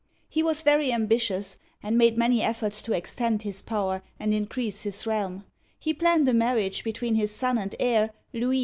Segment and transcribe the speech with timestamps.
[0.27, 5.05] He was very ambitious, and made many efforts to extend his power and increase his
[5.05, 5.45] realm.
[5.77, 8.09] He planned a marriage between his son and heir, Louis, Digitized by
[8.41, 8.59] Google LOUIS VII.